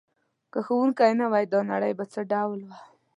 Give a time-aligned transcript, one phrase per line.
[0.51, 2.77] که ښوونکی نه وای دا نړۍ به څه ډول وه؟